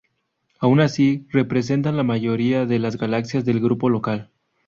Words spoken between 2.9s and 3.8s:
galaxias del